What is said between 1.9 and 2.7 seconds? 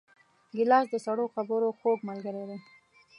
ملګری دی.